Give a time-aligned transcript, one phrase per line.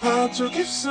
[0.00, 0.90] 파주 깊숙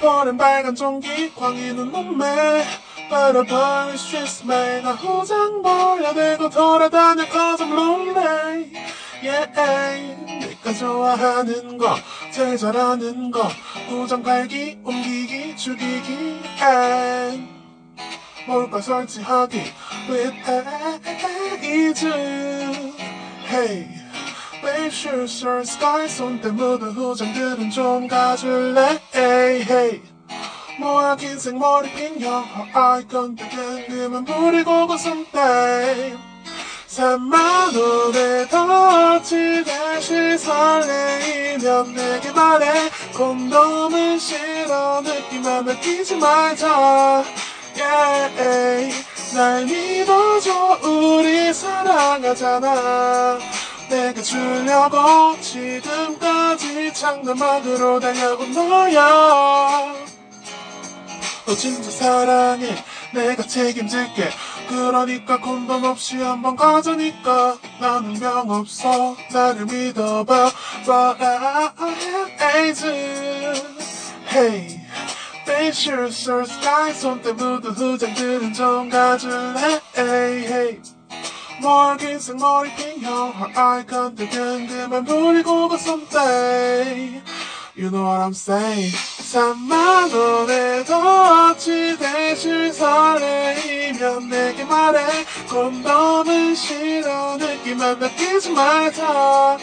[0.00, 2.64] 버린 빨간 종기 광희는 몸매
[3.08, 8.72] 빨아버린 스트레스 나 호장 벌려대고 돌아다녀 cause I'm lonely
[9.22, 11.96] yeah 내가 좋아하는 거
[12.30, 13.48] 잘하는 거
[13.90, 17.48] 우정 팔기 옮기기 죽이기 and
[18.46, 19.58] 뭘까 설치하기
[20.08, 20.36] with
[21.62, 22.08] ease
[23.48, 23.88] hey
[24.62, 29.00] Make sure sir sky 손때 묻은 후장들은 좀 가줄래?
[29.14, 30.02] Hey hey.
[30.78, 32.44] 뭐야 긴 생 머리 핀형
[32.74, 36.14] 아이 건드는 그만 부리고 고슴대
[36.88, 39.49] 3만원에 덧치 대시
[41.80, 42.90] 설레이면 내게 말해.
[43.14, 47.24] 콘돔은 싫어 느낌만 느끼지 말자.
[47.76, 49.04] Yeah.
[49.34, 50.80] 날 믿어줘.
[50.82, 53.38] 우리 사랑하잖아.
[53.88, 59.94] 내가 주려고 지금까지 장난막으로 달려온 너야.
[61.46, 62.84] 너 진짜 사랑해.
[63.12, 64.30] 내가 책임질게
[64.70, 69.16] 그러니까 콘돔 없이 한번 가자니까 나는 병 없어.
[69.32, 70.50] 나를 믿어봐.
[70.86, 72.86] But I have AIDS
[74.32, 76.94] Hey sure sir sky.
[76.94, 79.80] 손때 묻은 후장들은 좀 가줄래?
[79.96, 80.80] Hey, hey.
[81.60, 87.22] 멀긴 생머리 핀형 아이 컨택은 그만 부리고 고손대
[87.76, 88.92] You know what I'm saying
[89.30, 95.24] 3만 원에 덧치 대신 설레이면 내게 말해.
[95.48, 99.56] 콘돔은 싫어 느낌만 느끼지 말자.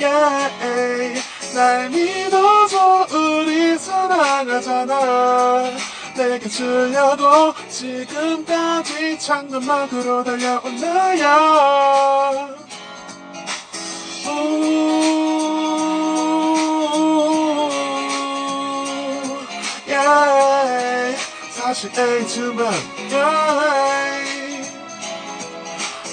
[0.00, 1.22] Yeah.
[1.54, 3.08] 날 믿어줘.
[3.12, 5.64] 우리 사랑하잖아.
[6.16, 12.48] 내게 주려고 지금까지 장난막으로 달려온 나야
[21.50, 22.72] 사실 A지만
[23.10, 24.70] yeah.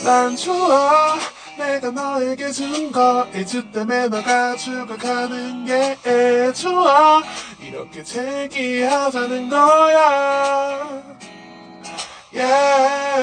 [0.03, 1.17] 난 좋아
[1.57, 5.97] 내가 너에게 준거 잊을 때문에 너가 죽어가는 게
[6.53, 7.21] 좋아
[7.59, 11.03] 이렇게 제기하자는 거야
[12.33, 13.16] yeah.